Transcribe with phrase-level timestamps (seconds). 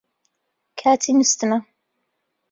[0.79, 1.57] کاتی نووستنە